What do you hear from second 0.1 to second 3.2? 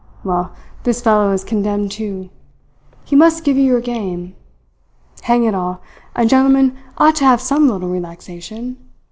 Well, this fellow is condemned, too. He